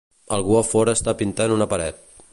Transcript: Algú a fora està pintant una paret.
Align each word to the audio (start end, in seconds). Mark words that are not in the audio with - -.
Algú 0.37 0.55
a 0.61 0.63
fora 0.69 0.95
està 0.99 1.15
pintant 1.21 1.57
una 1.61 1.71
paret. 1.75 2.05